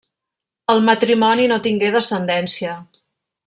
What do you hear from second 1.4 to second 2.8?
no tingué descendència.